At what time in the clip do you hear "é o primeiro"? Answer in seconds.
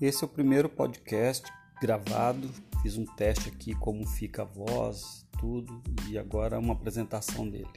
0.24-0.66